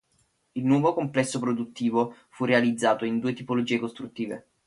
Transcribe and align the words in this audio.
Il 0.55 0.65
nuovo 0.65 0.95
complesso 0.95 1.37
produttivo 1.37 2.15
fu 2.29 2.45
realizzato 2.45 3.05
in 3.05 3.19
due 3.19 3.33
tipologie 3.33 3.77
costruttive. 3.77 4.45